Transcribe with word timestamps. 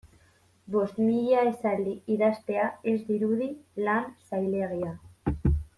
Bost 0.75 1.01
mila 1.09 1.43
esaldi 1.49 1.93
idaztea 2.15 2.65
ez 2.93 2.97
dirudi 3.13 3.51
lan 3.89 4.09
zailegia. 4.33 4.95